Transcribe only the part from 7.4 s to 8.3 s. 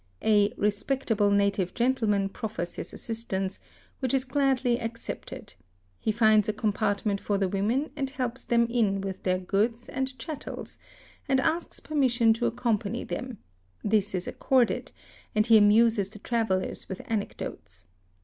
women and